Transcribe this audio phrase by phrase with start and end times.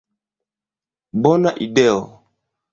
[1.23, 2.03] Bona ideo.